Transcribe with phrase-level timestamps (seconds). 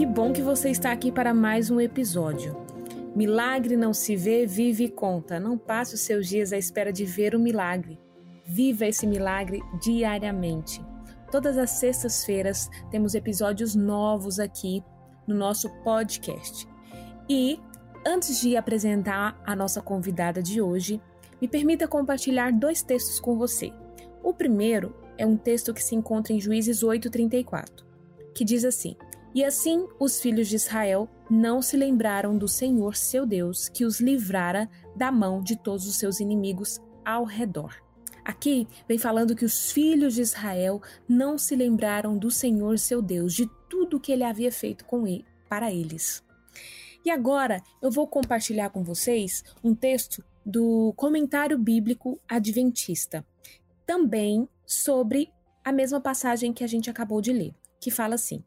[0.00, 2.56] que bom que você está aqui para mais um episódio.
[3.14, 5.38] Milagre não se vê, vive e conta.
[5.38, 8.00] Não passe os seus dias à espera de ver o milagre.
[8.46, 10.82] Viva esse milagre diariamente.
[11.30, 14.82] Todas as sextas-feiras temos episódios novos aqui
[15.26, 16.66] no nosso podcast.
[17.28, 17.60] E
[18.06, 20.98] antes de apresentar a nossa convidada de hoje,
[21.42, 23.70] me permita compartilhar dois textos com você.
[24.22, 27.84] O primeiro é um texto que se encontra em Juízes 8:34,
[28.34, 28.96] que diz assim:
[29.34, 34.00] e assim os filhos de Israel não se lembraram do Senhor seu Deus, que os
[34.00, 37.76] livrara da mão de todos os seus inimigos ao redor.
[38.24, 43.34] Aqui vem falando que os filhos de Israel não se lembraram do Senhor seu Deus,
[43.34, 46.22] de tudo que ele havia feito com ele, para eles.
[47.04, 53.24] E agora eu vou compartilhar com vocês um texto do Comentário Bíblico Adventista,
[53.86, 55.32] também sobre
[55.64, 58.44] a mesma passagem que a gente acabou de ler, que fala assim: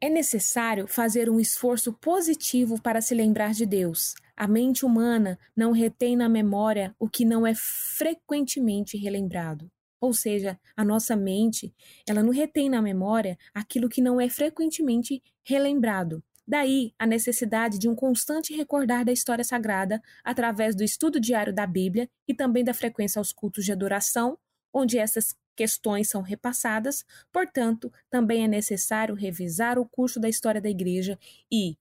[0.00, 4.14] é necessário fazer um esforço positivo para se lembrar de Deus.
[4.36, 9.70] A mente humana não retém na memória o que não é frequentemente relembrado.
[10.00, 11.72] Ou seja, a nossa mente,
[12.08, 16.20] ela não retém na memória aquilo que não é frequentemente relembrado.
[16.44, 21.64] Daí a necessidade de um constante recordar da história sagrada através do estudo diário da
[21.64, 24.36] Bíblia e também da frequência aos cultos de adoração,
[24.72, 30.70] onde essas questões são repassadas, portanto, também é necessário revisar o curso da história da
[30.70, 31.18] igreja
[31.50, 31.76] e,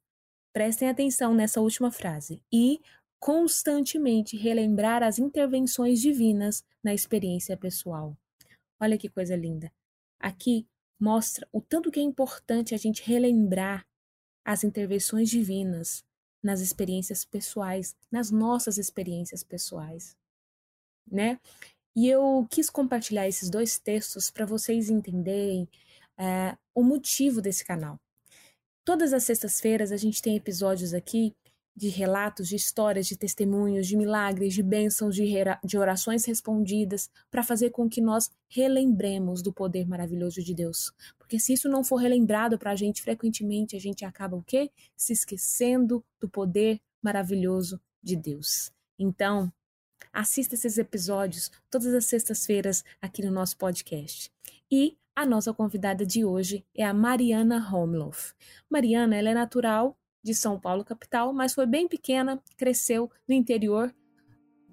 [0.54, 2.80] prestem atenção nessa última frase, e
[3.20, 8.18] constantemente relembrar as intervenções divinas na experiência pessoal.
[8.80, 9.72] Olha que coisa linda.
[10.20, 10.68] Aqui
[11.00, 13.86] mostra o tanto que é importante a gente relembrar
[14.46, 16.04] as intervenções divinas
[16.44, 20.18] nas experiências pessoais, nas nossas experiências pessoais,
[21.10, 21.40] né?
[21.96, 25.68] E eu quis compartilhar esses dois textos para vocês entenderem
[26.18, 28.00] é, o motivo desse canal.
[28.84, 31.36] Todas as sextas-feiras a gente tem episódios aqui
[31.76, 35.26] de relatos, de histórias, de testemunhos, de milagres, de bênçãos, de,
[35.64, 40.92] de orações respondidas, para fazer com que nós relembremos do poder maravilhoso de Deus.
[41.18, 44.70] Porque se isso não for relembrado para a gente frequentemente, a gente acaba o quê?
[44.98, 48.72] Se esquecendo do poder maravilhoso de Deus.
[49.00, 49.52] Então,
[50.12, 54.32] Assista esses episódios todas as sextas-feiras aqui no nosso podcast.
[54.72, 58.34] E a nossa convidada de hoje é a Mariana Homloff.
[58.70, 63.94] Mariana, ela é natural de São Paulo, capital, mas foi bem pequena, cresceu no interior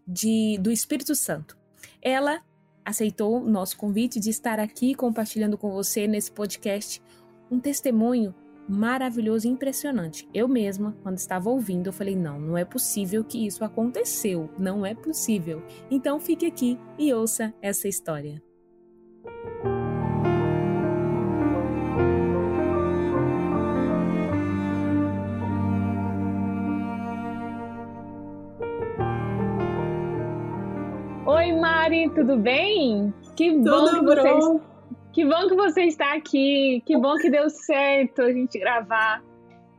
[0.07, 1.59] de, do Espírito Santo.
[2.01, 2.43] Ela
[2.85, 7.03] aceitou o nosso convite de estar aqui compartilhando com você nesse podcast
[7.51, 8.35] um testemunho
[8.69, 10.29] maravilhoso e impressionante.
[10.35, 14.85] Eu mesma, quando estava ouvindo, eu falei: não, não é possível que isso aconteceu, não
[14.85, 15.63] é possível.
[15.91, 18.43] Então fique aqui e ouça essa história.
[31.27, 33.13] Oi, Mari, tudo bem?
[33.37, 34.68] Que bom tudo que você
[35.19, 36.81] que bom que você está aqui.
[36.87, 39.21] Que bom que deu certo a gente gravar.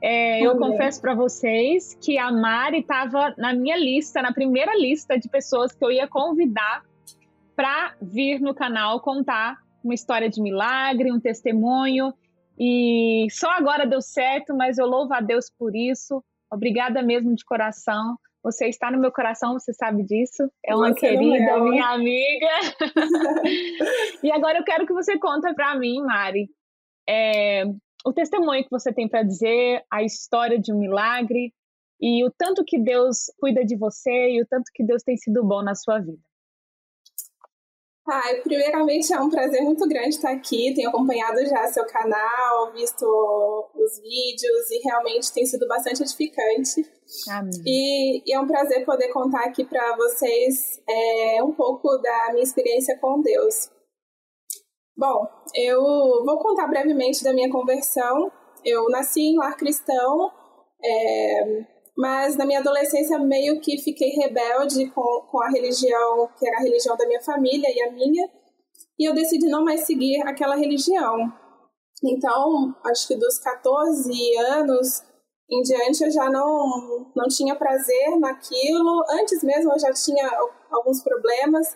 [0.02, 5.18] É, eu confesso para vocês que a Mari estava na minha lista, na primeira lista
[5.18, 6.84] de pessoas que eu ia convidar
[7.56, 12.14] para vir no canal contar uma história de milagre, um testemunho.
[12.60, 16.22] E só agora deu certo, mas eu louvo a Deus por isso.
[16.52, 18.18] Obrigada mesmo de coração.
[18.44, 20.50] Você está no meu coração, você sabe disso.
[20.66, 21.62] É uma você querida, é.
[21.62, 22.48] minha amiga.
[24.24, 26.50] e agora eu quero que você conta para mim, Mari,
[27.08, 27.66] é,
[28.06, 31.54] o testemunho que você tem para dizer, a história de um milagre
[32.00, 35.44] e o tanto que Deus cuida de você e o tanto que Deus tem sido
[35.44, 36.29] bom na sua vida.
[38.12, 40.74] Ah, primeiramente é um prazer muito grande estar aqui.
[40.74, 43.06] Tenho acompanhado já seu canal, visto
[43.76, 46.84] os vídeos e realmente tem sido bastante edificante.
[47.30, 47.52] Amém.
[47.66, 52.44] E, e é um prazer poder contar aqui para vocês é, um pouco da minha
[52.44, 53.70] experiência com Deus.
[54.98, 55.82] Bom, eu
[56.26, 58.32] vou contar brevemente da minha conversão.
[58.66, 60.32] Eu nasci em lar cristão.
[60.84, 66.60] É, mas na minha adolescência meio que fiquei rebelde com, com a religião, que era
[66.60, 68.26] a religião da minha família e a minha,
[68.98, 71.30] e eu decidi não mais seguir aquela religião.
[72.02, 75.04] Então, acho que dos 14 anos
[75.52, 79.04] em diante eu já não, não tinha prazer naquilo.
[79.20, 80.26] Antes mesmo eu já tinha
[80.72, 81.76] alguns problemas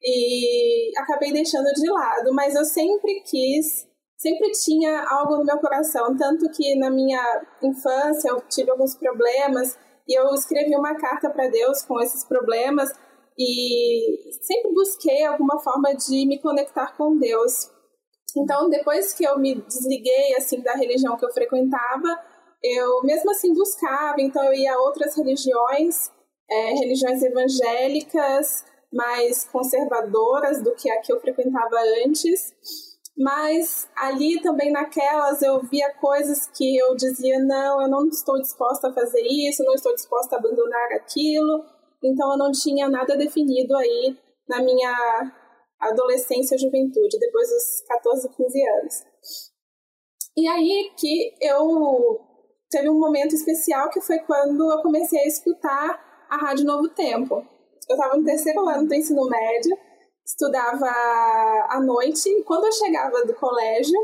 [0.00, 3.85] e acabei deixando de lado, mas eu sempre quis
[4.16, 7.22] sempre tinha algo no meu coração, tanto que na minha
[7.62, 9.78] infância eu tive alguns problemas
[10.08, 12.90] e eu escrevi uma carta para Deus com esses problemas
[13.38, 17.70] e sempre busquei alguma forma de me conectar com Deus.
[18.36, 22.08] Então, depois que eu me desliguei assim da religião que eu frequentava,
[22.62, 26.10] eu mesmo assim buscava, então eu ia a outras religiões,
[26.50, 31.76] é, religiões evangélicas, mais conservadoras do que a que eu frequentava
[32.06, 32.54] antes.
[33.16, 38.88] Mas ali também naquelas eu via coisas que eu dizia: não, eu não estou disposta
[38.88, 41.64] a fazer isso, não estou disposta a abandonar aquilo.
[42.04, 44.16] Então eu não tinha nada definido aí
[44.48, 45.32] na minha
[45.80, 48.94] adolescência e juventude, depois dos 14, 15 anos.
[50.36, 52.20] E aí que eu
[52.70, 57.36] teve um momento especial que foi quando eu comecei a escutar a Rádio Novo Tempo.
[57.88, 59.76] Eu estava no terceiro ano do ensino médio,
[60.26, 60.90] estudava
[61.70, 63.96] à noite, e quando eu chegava do colégio,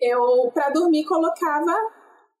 [0.00, 1.76] eu, para dormir, colocava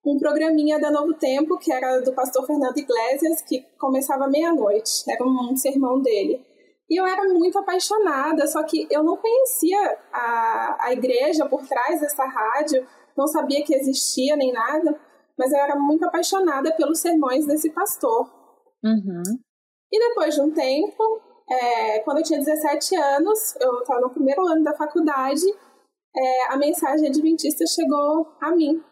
[0.04, 5.22] um programinha da Novo Tempo, que era do pastor Fernando Iglesias, que começava meia-noite, era
[5.22, 6.44] um sermão dele.
[6.90, 12.00] E eu era muito apaixonada, só que eu não conhecia a, a igreja por trás
[12.00, 12.86] dessa rádio,
[13.16, 14.98] não sabia que existia nem nada,
[15.38, 18.30] mas eu era muito apaixonada pelos sermões desse pastor.
[18.82, 19.22] Uhum.
[19.90, 24.46] E depois de um tempo, é, quando eu tinha 17 anos, eu estava no primeiro
[24.46, 25.44] ano da faculdade,
[26.14, 28.82] é, a mensagem adventista chegou a mim.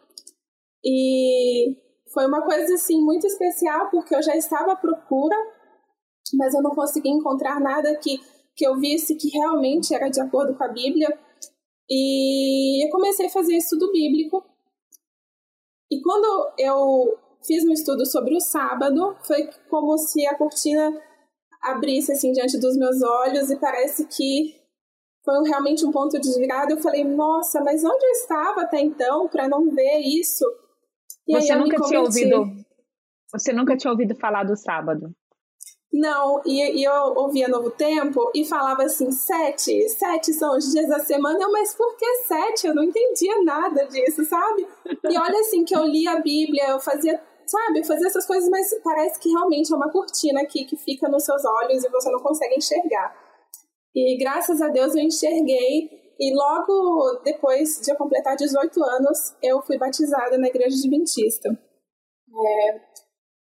[0.85, 1.76] E
[2.12, 5.37] foi uma coisa assim muito especial porque eu já estava à procura,
[6.35, 8.19] mas eu não conseguia encontrar nada que,
[8.56, 11.08] que eu visse que realmente era de acordo com a Bíblia.
[11.88, 14.44] E eu comecei a fazer estudo bíblico.
[15.91, 21.10] E quando eu fiz um estudo sobre o sábado, foi como se a cortina
[21.62, 24.55] abrisse assim diante dos meus olhos e parece que
[25.25, 26.73] foi realmente um ponto de virada.
[26.73, 30.45] Eu falei, nossa, mas onde eu estava até então para não ver isso?
[31.29, 32.47] E você nunca tinha ouvido?
[33.33, 35.15] Você nunca tinha ouvido falar do sábado?
[35.93, 40.89] Não, e, e, eu ouvia Novo Tempo e falava assim, sete, sete são os dias
[40.89, 42.69] da semana, eu, mas por que sete?
[42.69, 44.69] Eu não entendia nada disso, sabe?
[44.87, 48.73] E olha assim, que eu lia a Bíblia, eu fazia, sabe, fazia essas coisas, mas
[48.82, 52.20] parece que realmente é uma cortina aqui que fica nos seus olhos e você não
[52.20, 53.14] consegue enxergar.
[53.94, 59.61] E graças a Deus eu enxerguei e logo depois de eu completar 18 anos, eu
[59.62, 61.49] fui batizada na igreja adventista.
[61.49, 62.81] É,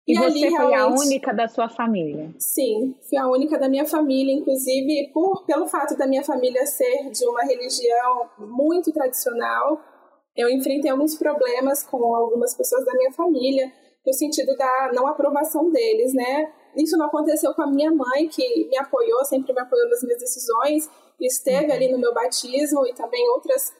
[0.06, 2.34] e, e você ali, foi a única da sua família?
[2.38, 7.10] Sim, fui a única da minha família, inclusive por, pelo fato da minha família ser
[7.10, 9.80] de uma religião muito tradicional,
[10.36, 13.72] eu enfrentei alguns problemas com algumas pessoas da minha família,
[14.06, 16.52] no sentido da não aprovação deles, né?
[16.76, 20.20] Isso não aconteceu com a minha mãe, que me apoiou, sempre me apoiou nas minhas
[20.20, 20.90] decisões,
[21.20, 23.72] esteve ali no meu batismo e também outras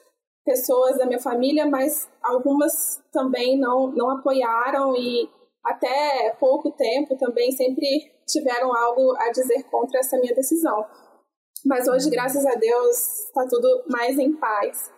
[0.44, 5.28] pessoas da minha família, mas algumas também não, não apoiaram e
[5.64, 7.86] até pouco tempo também sempre
[8.26, 10.84] tiveram algo a dizer contra essa minha decisão.
[11.64, 12.96] Mas hoje, graças a Deus,
[13.26, 14.90] está tudo mais em paz.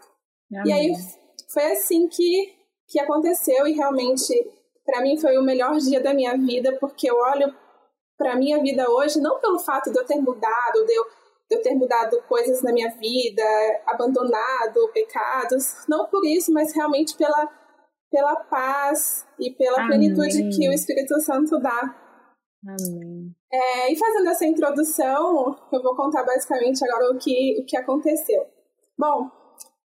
[0.52, 0.66] Amém.
[0.66, 0.92] E aí
[1.52, 2.54] foi assim que,
[2.88, 4.34] que aconteceu e realmente
[4.86, 7.54] para mim foi o melhor dia da minha vida, porque eu olho
[8.16, 11.04] para minha vida hoje não pelo fato de eu ter mudado, de eu,
[11.50, 13.42] de eu ter mudado coisas na minha vida,
[13.86, 17.50] abandonado pecados, não por isso, mas realmente pela
[18.10, 19.88] pela paz e pela Amém.
[19.88, 21.94] plenitude que o Espírito Santo dá.
[22.66, 23.34] Amém.
[23.52, 28.44] É, e fazendo essa introdução, eu vou contar basicamente agora o que, o que aconteceu.
[28.98, 29.30] Bom,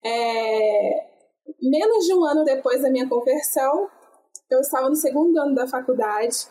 [0.04, 1.06] é,
[1.62, 3.88] menos de um ano depois da minha conversão,
[4.50, 6.46] eu estava no segundo ano da faculdade.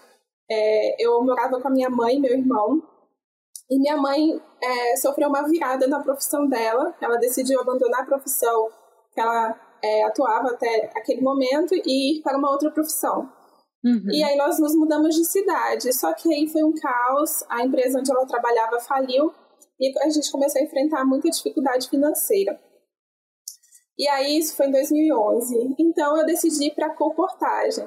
[0.49, 2.81] É, eu morava com a minha mãe e meu irmão.
[3.69, 6.93] E minha mãe é, sofreu uma virada na profissão dela.
[7.01, 8.69] Ela decidiu abandonar a profissão
[9.13, 13.29] que ela é, atuava até aquele momento e ir para uma outra profissão.
[13.83, 14.11] Uhum.
[14.11, 15.93] E aí nós nos mudamos de cidade.
[15.93, 17.43] Só que aí foi um caos.
[17.49, 19.33] A empresa onde ela trabalhava faliu
[19.79, 22.59] e a gente começou a enfrentar muita dificuldade financeira.
[23.97, 25.75] E aí isso foi em 2011.
[25.79, 27.85] Então eu decidi ir para comportagem.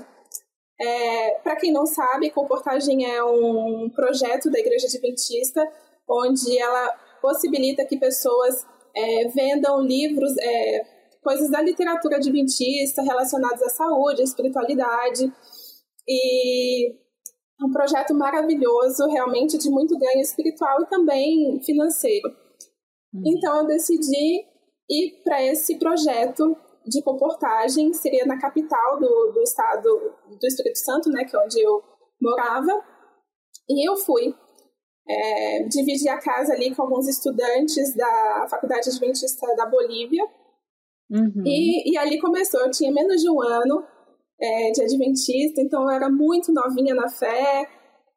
[0.81, 5.61] É, para quem não sabe, comportagem é um projeto da Igreja Adventista
[6.09, 6.89] onde ela
[7.21, 8.65] possibilita que pessoas
[8.97, 10.87] é, vendam livros, é,
[11.23, 15.31] coisas da literatura adventista relacionadas à saúde, à espiritualidade.
[16.09, 16.95] E
[17.61, 22.29] um projeto maravilhoso, realmente de muito ganho espiritual e também financeiro.
[23.13, 23.23] Uhum.
[23.27, 24.47] Então eu decidi
[24.89, 31.11] ir para esse projeto de comportagem, seria na capital do, do estado do Espírito Santo,
[31.11, 31.83] né, que é onde eu
[32.21, 32.73] morava.
[33.69, 34.35] E eu fui.
[35.11, 40.23] É, dividi a casa ali com alguns estudantes da Faculdade Adventista da Bolívia
[41.11, 41.43] Uhum.
[41.45, 43.83] E, e ali começou, eu tinha menos de um ano
[44.41, 47.67] é, de adventista, então eu era muito novinha na fé,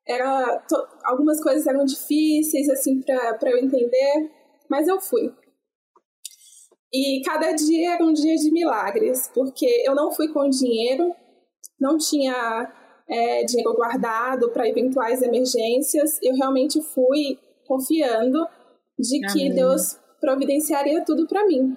[0.06, 0.76] era to,
[1.06, 4.30] algumas coisas eram difíceis assim para eu entender,
[4.70, 5.34] mas eu fui.
[6.94, 11.16] E cada dia era um dia de milagres, porque eu não fui com dinheiro,
[11.80, 12.72] não tinha
[13.10, 18.46] é, dinheiro guardado para eventuais emergências, eu realmente fui confiando
[19.00, 19.56] de que Amém.
[19.56, 21.76] Deus providenciaria tudo para mim.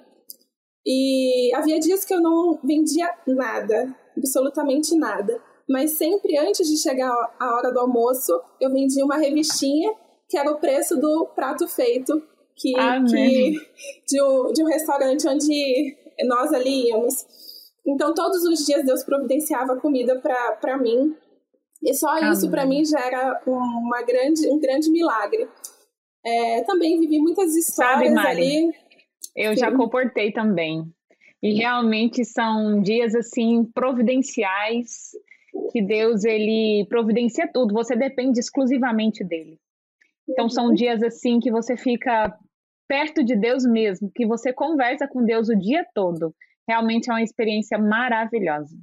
[0.85, 5.41] E havia dias que eu não vendia nada, absolutamente nada.
[5.67, 9.91] Mas sempre antes de chegar a hora do almoço, eu vendia uma revistinha
[10.29, 12.21] que era o preço do prato feito
[12.55, 12.73] que,
[13.09, 13.51] que
[14.07, 17.25] de, um, de um restaurante onde nós ali íamos.
[17.85, 20.19] Então, todos os dias Deus providenciava comida
[20.61, 21.15] para mim.
[21.83, 22.31] E só Amém.
[22.31, 25.47] isso para mim já era uma grande, um grande milagre.
[26.25, 28.71] É, também vivi muitas histórias Sabe, Mari, ali.
[29.35, 29.59] Eu Sim.
[29.59, 30.83] já comportei também.
[31.43, 35.11] E realmente são dias assim providenciais
[35.71, 39.59] que Deus ele providencia tudo, você depende exclusivamente dele.
[40.27, 40.73] Então são uhum.
[40.73, 42.35] dias assim que você fica
[42.87, 46.33] perto de Deus mesmo, que você conversa com Deus o dia todo.
[46.67, 48.75] Realmente é uma experiência maravilhosa.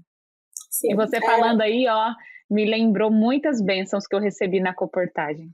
[0.70, 1.20] Sim, e você é...
[1.20, 2.12] falando aí, ó,
[2.50, 5.50] me lembrou muitas bênçãos que eu recebi na comportagem.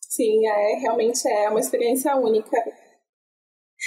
[0.00, 2.56] Sim, é, realmente é uma experiência única.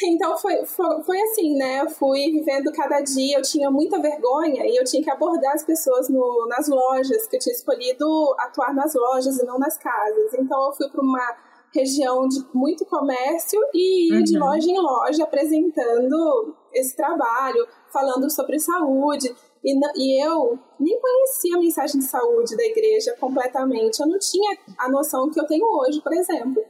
[0.03, 1.81] Então foi, foi, foi, assim, né?
[1.81, 5.63] Eu fui vivendo cada dia, eu tinha muita vergonha e eu tinha que abordar as
[5.63, 8.05] pessoas no, nas lojas, que eu tinha escolhido
[8.37, 10.33] atuar nas lojas e não nas casas.
[10.35, 11.37] Então eu fui para uma
[11.73, 14.23] região de muito comércio e ia uhum.
[14.23, 19.33] de loja em loja apresentando esse trabalho, falando sobre saúde.
[19.63, 23.99] E, e eu nem conhecia a mensagem de saúde da igreja completamente.
[23.99, 26.63] Eu não tinha a noção que eu tenho hoje, por exemplo.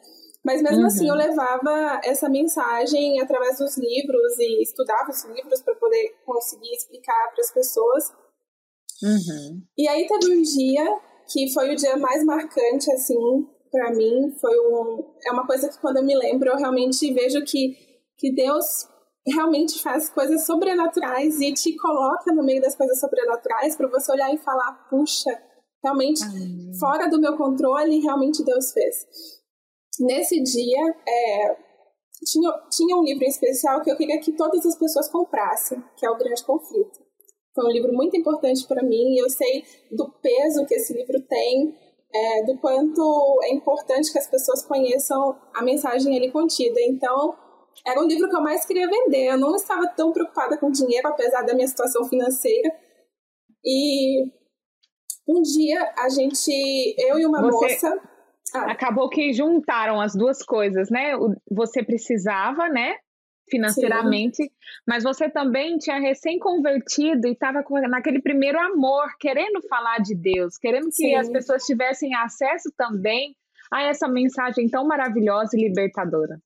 [0.43, 0.87] Mas mesmo uhum.
[0.87, 6.73] assim eu levava essa mensagem através dos livros e estudava os livros para poder conseguir
[6.73, 8.05] explicar para as pessoas.
[9.03, 9.61] Uhum.
[9.77, 10.99] E aí teve um dia
[11.31, 15.79] que foi o dia mais marcante assim para mim, foi um é uma coisa que
[15.79, 18.87] quando eu me lembro eu realmente vejo que que Deus
[19.25, 24.33] realmente faz coisas sobrenaturais e te coloca no meio das coisas sobrenaturais para você olhar
[24.33, 25.31] e falar, puxa,
[25.83, 26.73] realmente Amém.
[26.79, 29.05] fora do meu controle, realmente Deus fez.
[29.99, 31.57] Nesse dia, é,
[32.25, 36.05] tinha, tinha um livro em especial que eu queria que todas as pessoas comprassem, que
[36.05, 36.99] é O Grande Conflito.
[37.53, 41.19] Foi um livro muito importante para mim e eu sei do peso que esse livro
[41.27, 41.75] tem,
[42.13, 46.79] é, do quanto é importante que as pessoas conheçam a mensagem ali contida.
[46.81, 47.37] Então,
[47.85, 49.27] era o livro que eu mais queria vender.
[49.27, 52.71] Eu não estava tão preocupada com dinheiro, apesar da minha situação financeira.
[53.63, 54.25] E
[55.27, 56.51] um dia a gente,
[56.97, 57.73] eu e uma Você...
[57.73, 58.01] moça.
[58.55, 58.71] Ah.
[58.71, 61.11] Acabou que juntaram as duas coisas, né?
[61.51, 62.95] Você precisava, né?
[63.49, 64.49] Financeiramente, Sim.
[64.87, 70.85] mas você também tinha recém-convertido e estava naquele primeiro amor, querendo falar de Deus, querendo
[70.85, 71.15] que Sim.
[71.15, 73.35] as pessoas tivessem acesso também
[73.71, 76.39] a essa mensagem tão maravilhosa e libertadora.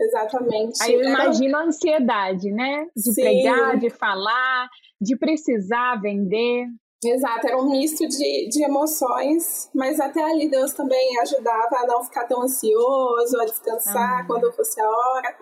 [0.00, 0.82] Exatamente.
[0.82, 2.86] Aí eu imagino a ansiedade, né?
[2.96, 3.22] De Sim.
[3.22, 4.68] pregar, de falar,
[5.00, 6.66] de precisar vender.
[7.02, 12.04] Exato, era um misto de, de emoções, mas até ali Deus também ajudava a não
[12.04, 15.36] ficar tão ansioso, a descansar quando fosse a hora.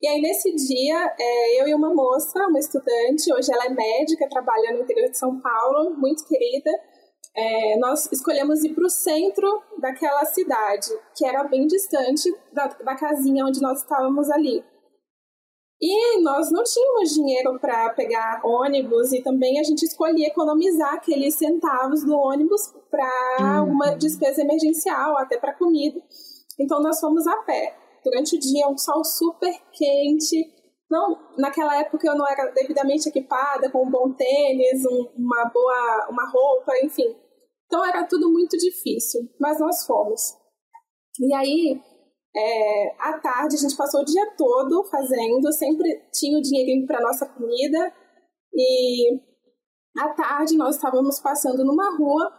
[0.00, 4.28] E aí, nesse dia, é, eu e uma moça, uma estudante, hoje ela é médica,
[4.28, 6.70] trabalha no interior de São Paulo, muito querida,
[7.36, 12.96] é, nós escolhemos ir para o centro daquela cidade, que era bem distante da, da
[12.96, 14.64] casinha onde nós estávamos ali.
[15.80, 21.36] E nós não tínhamos dinheiro para pegar ônibus e também a gente escolhia economizar aqueles
[21.36, 23.58] centavos do ônibus para uhum.
[23.58, 26.00] alguma despesa emergencial, até para comida.
[26.58, 27.87] Então nós fomos a pé.
[28.04, 30.54] Durante o dia, um sol super quente.
[30.90, 36.08] Não, naquela época eu não era devidamente equipada com um bom tênis, um, uma boa
[36.10, 37.14] uma roupa, enfim.
[37.66, 40.34] Então era tudo muito difícil, mas nós fomos.
[41.20, 41.80] E aí
[42.34, 47.02] é, à tarde a gente passou o dia todo fazendo, sempre tinha o dinheirinho para
[47.02, 47.92] nossa comida
[48.54, 49.20] e
[49.98, 52.32] à tarde nós estávamos passando numa rua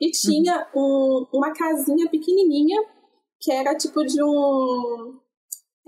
[0.00, 2.80] e tinha um, uma casinha pequenininha
[3.40, 5.20] que era tipo de um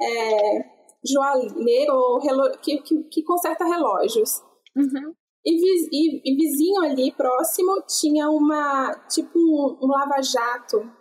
[0.01, 0.65] é,
[1.05, 2.19] joalheiro
[2.63, 4.41] que, que, que conserta relógios.
[4.77, 5.15] Uhum.
[5.45, 10.99] E, e, e, vizinho ali próximo tinha uma tipo um, um lava-jato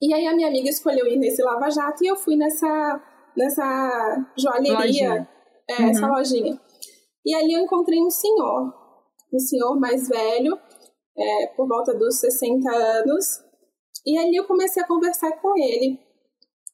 [0.00, 3.02] e aí a minha amiga escolheu ir nesse Lava Jato e eu fui nessa,
[3.36, 5.28] nessa joalheria.
[5.68, 5.90] É, uhum.
[5.90, 6.60] essa lojinha.
[7.24, 8.72] E ali eu encontrei um senhor,
[9.32, 10.56] um senhor mais velho,
[11.18, 13.40] é, por volta dos 60 anos.
[14.06, 15.98] E ali eu comecei a conversar com ele.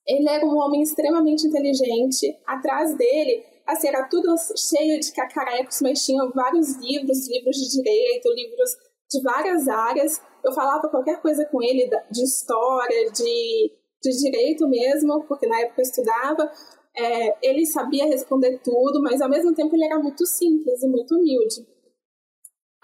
[0.07, 2.37] Ele era um homem extremamente inteligente.
[2.47, 8.29] Atrás dele, assim, era tudo cheio de cacarecos, mas tinha vários livros, livros de direito,
[8.33, 8.71] livros
[9.11, 13.73] de várias áreas eu falava qualquer coisa com ele de história, de,
[14.03, 16.51] de direito mesmo, porque na época eu estudava,
[16.97, 21.15] é, ele sabia responder tudo, mas ao mesmo tempo ele era muito simples e muito
[21.15, 21.67] humilde.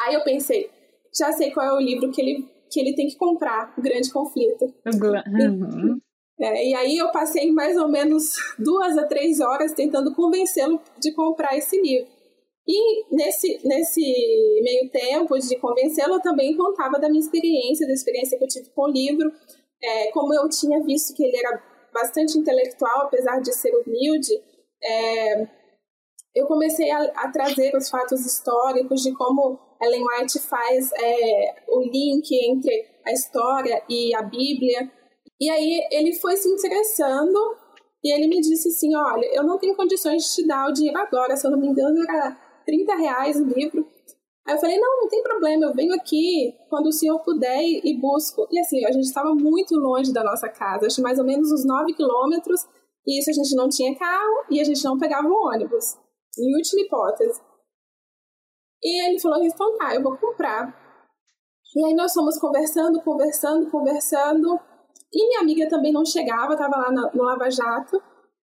[0.01, 0.71] Aí eu pensei,
[1.17, 4.13] já sei qual é o livro que ele, que ele tem que comprar, O Grande
[4.13, 4.73] Conflito.
[4.89, 6.01] Uhum.
[6.41, 8.25] É, e aí eu passei mais ou menos
[8.59, 12.07] duas a três horas tentando convencê-lo de comprar esse livro.
[12.67, 14.01] E nesse, nesse
[14.63, 18.71] meio tempo de convencê-lo, eu também contava da minha experiência, da experiência que eu tive
[18.71, 19.33] com o livro,
[19.83, 24.33] é, como eu tinha visto que ele era bastante intelectual, apesar de ser humilde,
[24.83, 25.49] é,
[26.35, 31.81] eu comecei a, a, trazer os fatos históricos de como Ellen White faz é, o
[31.83, 34.91] link entre a história e a Bíblia.
[35.41, 37.39] E aí ele foi se interessando
[38.03, 40.99] e ele me disse assim, olha, eu não tenho condições de te dar o dinheiro
[40.99, 43.87] agora, se eu não me engano era 30 reais o livro.
[44.47, 47.99] Aí eu falei, não, não tem problema, eu venho aqui quando o senhor puder e
[48.01, 48.47] busco.
[48.51, 51.67] E assim, a gente estava muito longe da nossa casa, acho mais ou menos uns
[51.67, 52.67] 9 quilômetros,
[53.07, 55.97] e isso a gente não tinha carro e a gente não pegava o ônibus,
[56.39, 57.41] em última hipótese.
[58.83, 60.75] E ele falou, então tá, eu vou comprar.
[61.77, 64.59] E aí nós fomos conversando, conversando, conversando,
[65.13, 68.01] e minha amiga também não chegava, estava lá no Lava Jato.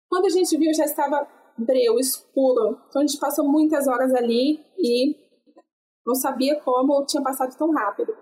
[0.10, 2.80] Quando a gente viu, já estava breu, escuro.
[2.88, 5.16] Então a gente passou muitas horas ali e
[6.06, 8.16] não sabia como tinha passado tão rápido.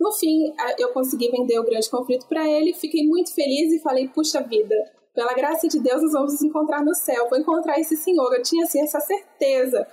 [0.00, 4.08] No fim, eu consegui vender o grande conflito para ele, fiquei muito feliz e falei:
[4.08, 4.74] puxa vida,
[5.14, 8.32] pela graça de Deus, nós vamos nos encontrar no céu, vou encontrar esse senhor.
[8.32, 9.86] Eu tinha assim, essa certeza.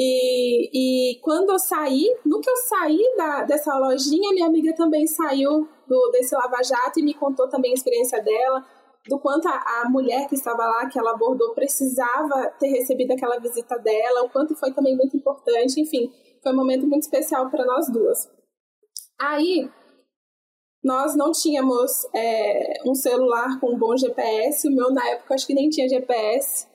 [0.00, 5.08] E, e quando eu saí, no que eu saí da, dessa lojinha, minha amiga também
[5.08, 8.64] saiu do, desse lava-jato e me contou também a experiência dela
[9.08, 13.38] do quanto a, a, mulher que estava lá, que ela abordou, precisava ter recebido aquela
[13.40, 16.12] visita dela, o quanto foi também muito importante, enfim,
[16.42, 18.30] foi um momento muito especial para nós duas.
[19.18, 19.68] Aí,
[20.84, 25.46] nós não tínhamos é, um celular com um bom GPS, o meu na época acho
[25.46, 26.68] que nem tinha GPS,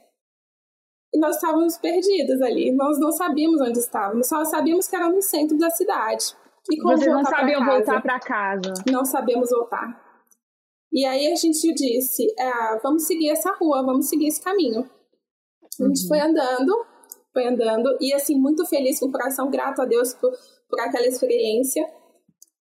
[1.14, 5.22] e nós estávamos perdidas ali, nós não sabíamos onde estávamos, só sabíamos que era no
[5.22, 6.36] centro da cidade.
[6.72, 8.74] E Vocês não sabiam voltar para casa?
[8.90, 10.02] Não sabemos voltar.
[10.92, 14.82] E aí a gente disse, é, vamos seguir essa rua, vamos seguir esse caminho.
[15.80, 16.08] A gente uhum.
[16.08, 16.86] foi andando,
[17.34, 20.32] foi andando, e assim, muito feliz, com o coração grato a Deus por,
[20.70, 21.84] por aquela experiência.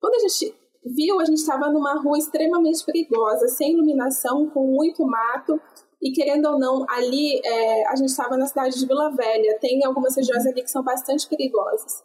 [0.00, 5.06] Quando a gente viu, a gente estava numa rua extremamente perigosa, sem iluminação, com muito
[5.06, 5.60] mato,
[6.02, 9.84] e querendo ou não, ali é, a gente estava na cidade de Vila Velha, tem
[9.84, 12.02] algumas regiões ali que são bastante perigosas.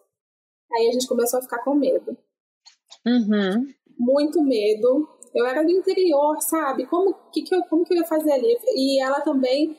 [0.71, 2.15] Aí a gente começou a ficar com medo.
[3.05, 3.67] Uhum.
[3.97, 5.07] Muito medo.
[5.33, 6.85] Eu era do interior, sabe?
[6.85, 8.55] Como que, que eu, como que eu ia fazer ali?
[8.75, 9.75] E ela também,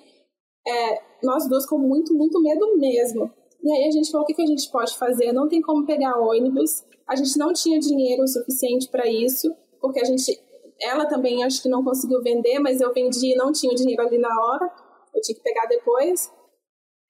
[0.66, 3.30] é, nós duas com muito, muito medo mesmo.
[3.62, 5.32] E aí a gente falou: o que, que a gente pode fazer?
[5.32, 6.82] Não tem como pegar ônibus.
[7.06, 10.40] A gente não tinha dinheiro suficiente para isso, porque a gente.
[10.80, 14.02] Ela também acho que não conseguiu vender, mas eu vendi e não tinha o dinheiro
[14.02, 14.72] ali na hora.
[15.14, 16.32] Eu tinha que pegar depois.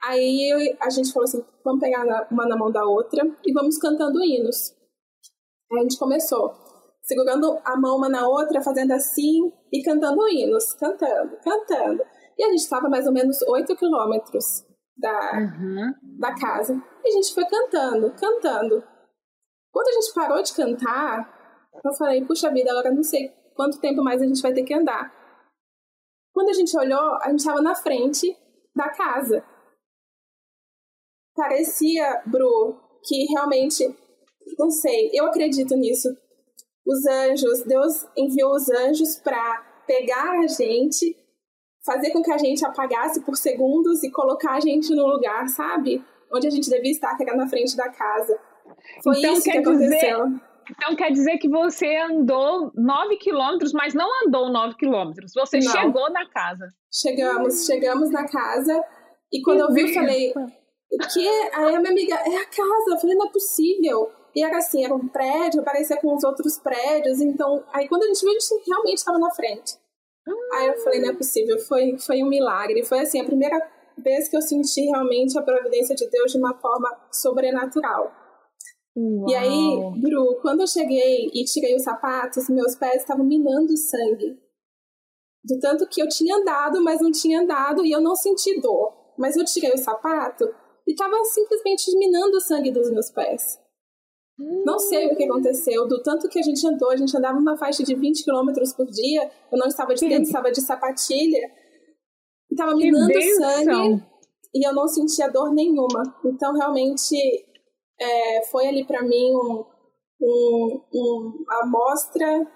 [0.02, 4.24] Aí a gente falou assim: vamos pegar uma na mão da outra e vamos cantando
[4.24, 4.74] hinos.
[5.70, 6.54] Aí a gente começou
[7.02, 12.02] segurando a mão uma na outra, fazendo assim e cantando hinos, cantando, cantando.
[12.38, 14.64] E a gente estava mais ou menos 8 quilômetros
[14.96, 15.92] da, uhum.
[16.18, 16.80] da casa.
[17.04, 18.84] E a gente foi cantando, cantando.
[19.72, 24.04] Quando a gente parou de cantar, eu falei, puxa vida, agora não sei quanto tempo
[24.04, 25.12] mais a gente vai ter que andar.
[26.32, 28.36] Quando a gente olhou, a gente estava na frente
[28.72, 29.44] da casa.
[31.34, 33.84] Parecia, Bru, que realmente,
[34.56, 36.08] não sei, eu acredito nisso
[36.86, 41.16] os anjos, Deus enviou os anjos para pegar a gente,
[41.84, 46.02] fazer com que a gente apagasse por segundos e colocar a gente no lugar, sabe?
[46.32, 48.38] Onde a gente devia estar, que era na frente da casa.
[49.02, 50.26] Foi então, isso que aconteceu.
[50.28, 50.40] Dizer,
[50.70, 55.32] então quer dizer que você andou 9 quilômetros, mas não andou 9 quilômetros.
[55.34, 55.72] Você não.
[55.72, 56.68] chegou na casa.
[56.92, 58.84] Chegamos, chegamos na casa.
[59.32, 61.28] E quando eu vi, eu falei, o que?
[61.28, 62.90] Aí a minha amiga, é a casa.
[62.90, 64.10] Eu falei, não é possível.
[64.34, 67.20] E era assim, era um prédio, parecia com os outros prédios.
[67.20, 69.74] Então, aí quando a gente viu, a gente realmente estava na frente.
[70.52, 72.84] Aí eu falei, não é possível, foi, foi um milagre.
[72.84, 73.58] Foi assim, a primeira
[73.96, 78.12] vez que eu senti realmente a providência de Deus de uma forma sobrenatural.
[78.98, 79.30] Uau.
[79.30, 84.36] E aí, Bru, quando eu cheguei e tirei os sapatos, meus pés estavam minando sangue.
[85.44, 88.92] Do tanto que eu tinha andado, mas não tinha andado e eu não senti dor.
[89.16, 90.44] Mas eu tirei o sapato
[90.86, 93.58] e estava simplesmente minando o sangue dos meus pés.
[94.64, 97.56] Não sei o que aconteceu, do tanto que a gente andou, a gente andava uma
[97.56, 101.50] faixa de 20 km por dia, eu não estava de tênis, estava de sapatilha,
[102.48, 104.02] estava me dando sangue
[104.54, 106.16] e eu não sentia dor nenhuma.
[106.24, 107.16] Então, realmente,
[108.00, 109.64] é, foi ali para mim um,
[110.20, 112.46] um, um, amostra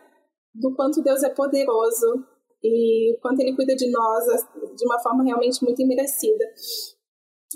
[0.54, 2.24] do quanto Deus é poderoso
[2.62, 4.24] e o quanto ele cuida de nós
[4.76, 6.44] de uma forma realmente muito imerecida.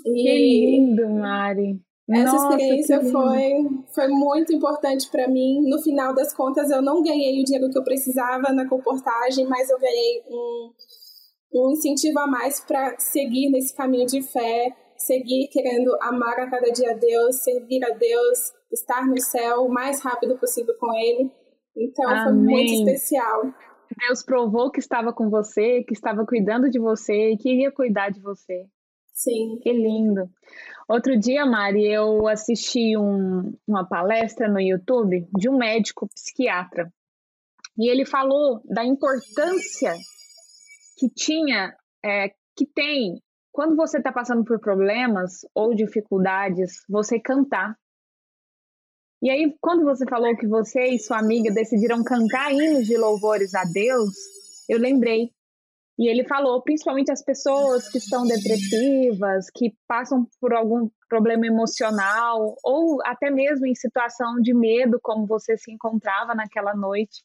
[0.05, 1.81] E que lindo, Mari!
[2.09, 5.61] Essa Nossa, experiência foi, foi muito importante para mim.
[5.69, 9.69] No final das contas, eu não ganhei o dinheiro que eu precisava na comportagem, mas
[9.69, 10.71] eu ganhei um,
[11.53, 16.71] um incentivo a mais para seguir nesse caminho de fé, seguir querendo amar a cada
[16.71, 21.31] dia a Deus, servir a Deus, estar no céu o mais rápido possível com Ele.
[21.75, 22.23] Então Amém.
[22.23, 23.53] foi muito especial.
[24.07, 28.09] Deus provou que estava com você, que estava cuidando de você e que iria cuidar
[28.09, 28.65] de você.
[29.13, 29.59] Sim.
[29.61, 30.29] Que lindo.
[30.87, 36.91] Outro dia, Mari, eu assisti um, uma palestra no YouTube de um médico psiquiatra.
[37.77, 39.93] E ele falou da importância
[40.97, 43.21] que tinha, é, que tem,
[43.57, 47.75] quando você está passando por problemas ou dificuldades, você cantar.
[49.19, 53.55] E aí, quando você falou que você e sua amiga decidiram cantar hinos de louvores
[53.55, 54.13] a Deus,
[54.69, 55.31] eu lembrei
[55.97, 62.55] e ele falou, principalmente as pessoas que estão depressivas, que passam por algum problema emocional,
[62.63, 67.23] ou até mesmo em situação de medo, como você se encontrava naquela noite,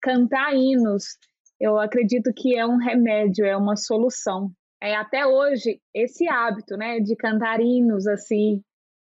[0.00, 1.18] cantar hinos,
[1.58, 4.52] eu acredito que é um remédio, é uma solução.
[4.82, 8.60] É até hoje esse hábito, né, de cantar hinos assim,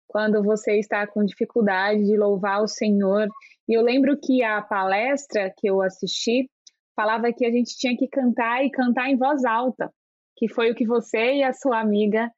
[0.07, 3.27] quando você está com dificuldade de louvar o Senhor.
[3.67, 6.47] E eu lembro que a palestra que eu assisti
[6.95, 9.91] falava que a gente tinha que cantar e cantar em voz alta,
[10.37, 12.29] que foi o que você e a sua amiga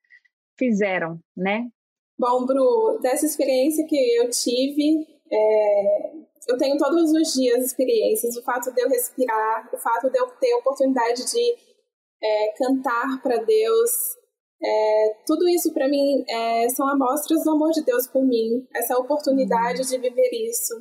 [0.57, 1.67] fizeram, né?
[2.17, 6.11] Bom, Bru, dessa experiência que eu tive, é,
[6.47, 8.37] eu tenho todos os dias experiências.
[8.37, 11.74] O fato de eu respirar, o fato de eu ter oportunidade de
[12.25, 13.91] é, cantar para Deus,
[14.63, 18.97] é, tudo isso para mim é, são amostras do amor de Deus por mim, essa
[18.97, 20.73] oportunidade de viver isso.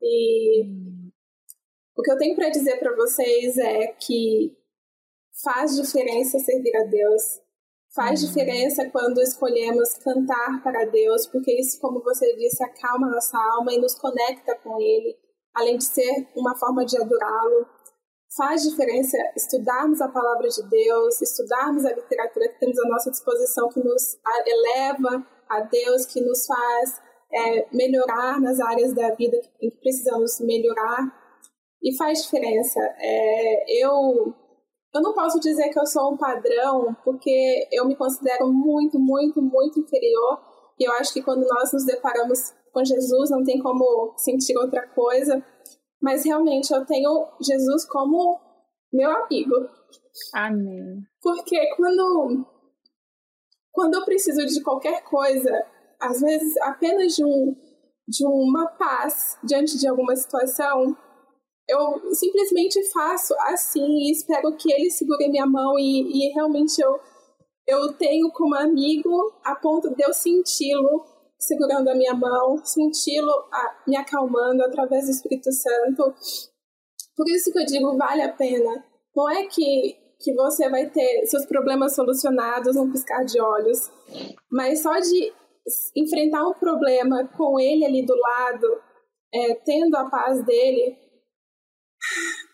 [0.00, 0.64] E.
[1.96, 4.56] O que eu tenho para dizer para vocês é que
[5.42, 7.40] faz diferença servir a Deus.
[7.92, 8.28] Faz uhum.
[8.28, 13.80] diferença quando escolhemos cantar para Deus, porque isso, como você disse, acalma nossa alma e
[13.80, 15.16] nos conecta com Ele,
[15.54, 17.66] além de ser uma forma de adorá-lo.
[18.36, 23.68] Faz diferença estudarmos a palavra de Deus, estudarmos a literatura que temos à nossa disposição,
[23.70, 27.00] que nos eleva a Deus, que nos faz
[27.32, 31.10] é, melhorar nas áreas da vida em que precisamos melhorar
[31.82, 32.80] e faz diferença.
[32.98, 34.34] É, eu,
[34.94, 39.40] eu não posso dizer que eu sou um padrão, porque eu me considero muito, muito,
[39.40, 40.38] muito inferior.
[40.78, 44.86] E eu acho que quando nós nos deparamos com Jesus, não tem como sentir outra
[44.88, 45.44] coisa.
[46.00, 48.40] Mas realmente eu tenho Jesus como
[48.92, 49.68] meu amigo.
[50.34, 51.02] Amém.
[51.20, 52.46] Porque quando,
[53.72, 55.50] quando eu preciso de qualquer coisa,
[56.00, 57.54] às vezes apenas de, um,
[58.06, 60.96] de uma paz diante de alguma situação,
[61.68, 66.98] eu simplesmente faço assim e espero que ele segure minha mão e, e realmente eu,
[67.66, 71.04] eu tenho como amigo a ponto de eu senti-lo
[71.38, 73.32] segurando a minha mão, senti-lo
[73.86, 76.14] me acalmando através do Espírito Santo.
[77.16, 78.84] Por isso que eu digo, vale a pena.
[79.14, 83.90] Não é que, que você vai ter seus problemas solucionados num piscar de olhos,
[84.50, 85.32] mas só de
[85.94, 88.80] enfrentar um problema com ele ali do lado,
[89.32, 90.96] é, tendo a paz dele,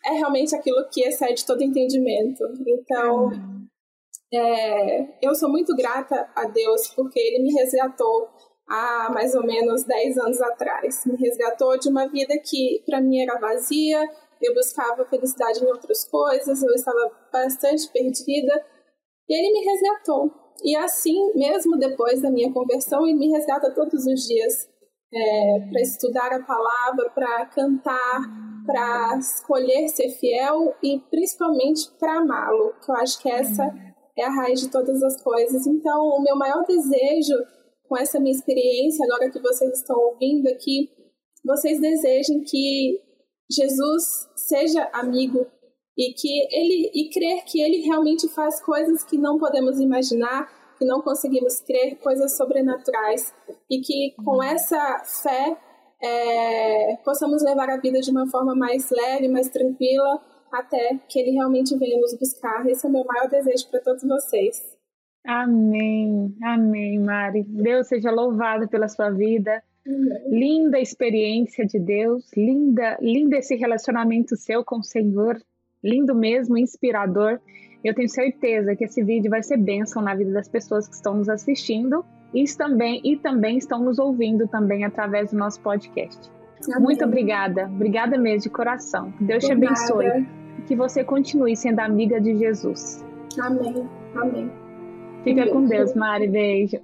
[0.07, 2.45] é realmente aquilo que excede todo entendimento.
[2.67, 3.31] Então,
[4.33, 8.29] é, eu sou muito grata a Deus porque Ele me resgatou
[8.69, 11.05] há mais ou menos 10 anos atrás.
[11.07, 14.01] Me resgatou de uma vida que para mim era vazia,
[14.41, 18.65] eu buscava felicidade em outras coisas, eu estava bastante perdida.
[19.29, 20.31] E Ele me resgatou.
[20.63, 24.69] E assim, mesmo depois da minha conversão, Ele me resgata todos os dias
[25.13, 28.21] é, para estudar a palavra, para cantar,
[28.67, 33.65] para escolher ser fiel e principalmente para amá-lo, que eu acho que essa
[34.17, 35.67] é a raiz de todas as coisas.
[35.67, 37.35] Então, o meu maior desejo
[37.89, 40.91] com essa minha experiência, agora que vocês estão ouvindo aqui,
[41.45, 43.01] vocês desejem que
[43.51, 45.47] Jesus seja amigo
[45.97, 50.85] e que ele e crer que ele realmente faz coisas que não podemos imaginar, que
[50.85, 53.33] não conseguimos crer, coisas sobrenaturais
[53.71, 55.57] e que com essa fé
[56.03, 60.21] é, possamos levar a vida de uma forma mais leve, mais tranquila,
[60.53, 62.67] até que Ele realmente venha nos buscar.
[62.67, 64.74] Esse é o meu maior desejo para todos vocês.
[65.27, 67.45] Amém, amém, Mari.
[67.49, 69.63] Deus seja louvado pela sua vida.
[70.29, 75.37] Linda experiência de Deus, linda, linda esse relacionamento seu com o Senhor,
[75.83, 77.39] lindo mesmo, inspirador.
[77.83, 81.15] Eu tenho certeza que esse vídeo vai ser bênção na vida das pessoas que estão
[81.15, 86.31] nos assistindo e também, e também estão nos ouvindo também através do nosso podcast.
[86.67, 86.81] Amém.
[86.81, 89.13] Muito obrigada, obrigada mesmo de coração.
[89.21, 90.07] Deus de te abençoe.
[90.07, 90.27] Nada.
[90.67, 93.05] que você continue sendo amiga de Jesus.
[93.39, 93.87] Amém.
[94.17, 94.64] Amém.
[95.25, 96.29] Fica com Deus, Mari.
[96.29, 96.79] Beijo.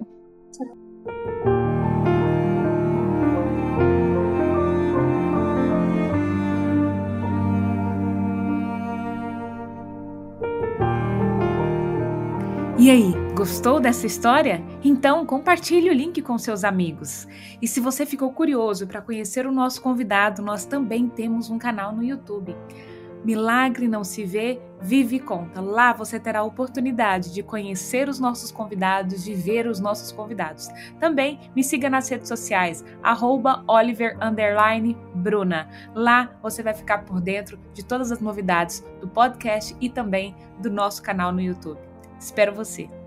[12.79, 14.59] E aí, gostou dessa história?
[14.83, 17.27] Então compartilhe o link com seus amigos.
[17.61, 21.95] E se você ficou curioso para conhecer o nosso convidado, nós também temos um canal
[21.95, 22.55] no YouTube.
[23.23, 25.61] Milagre não se vê, vive e conta.
[25.61, 30.69] Lá você terá a oportunidade de conhecer os nossos convidados, de ver os nossos convidados.
[30.99, 32.83] Também me siga nas redes sociais,
[33.67, 35.69] @oliver_bruna.
[35.93, 40.69] Lá você vai ficar por dentro de todas as novidades do podcast e também do
[40.69, 41.79] nosso canal no YouTube.
[42.19, 43.00] Espero você!